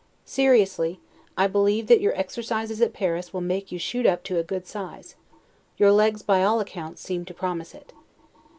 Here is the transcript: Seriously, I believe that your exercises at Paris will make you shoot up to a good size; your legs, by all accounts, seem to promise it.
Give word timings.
Seriously, 0.25 0.99
I 1.37 1.45
believe 1.45 1.85
that 1.85 2.01
your 2.01 2.15
exercises 2.17 2.81
at 2.81 2.91
Paris 2.91 3.31
will 3.33 3.41
make 3.41 3.71
you 3.71 3.77
shoot 3.77 4.07
up 4.07 4.23
to 4.23 4.39
a 4.39 4.43
good 4.43 4.65
size; 4.65 5.13
your 5.77 5.91
legs, 5.91 6.23
by 6.23 6.43
all 6.43 6.59
accounts, 6.59 7.03
seem 7.03 7.23
to 7.25 7.35
promise 7.35 7.75
it. 7.75 7.93